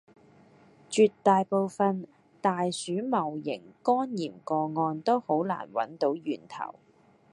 [0.89, 2.07] 絕大部份
[2.41, 6.73] 大鼠戊型肝炎個案都好難搵到源頭